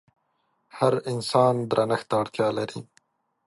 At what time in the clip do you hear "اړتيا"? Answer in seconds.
2.21-2.47